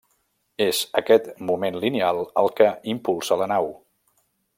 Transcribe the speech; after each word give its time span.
És 0.63 0.77
aquest 1.01 1.27
moment 1.49 1.77
lineal 1.83 2.21
el 2.43 2.49
que 2.61 2.71
impulsa 2.95 3.39
la 3.43 3.49
nau. 3.53 3.69